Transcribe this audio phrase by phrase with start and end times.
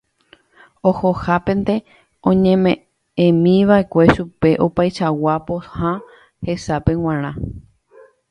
[0.89, 1.75] Ohohápente
[2.29, 5.91] oñeme'ẽmiva'ekue chupe opaichagua pohã
[6.45, 7.31] hesápe g̃uarã